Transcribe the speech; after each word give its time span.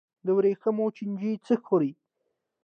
د 0.25 0.27
ورېښمو 0.37 0.85
چینجی 0.97 1.33
څه 1.45 1.53
خوري؟ 1.65 1.91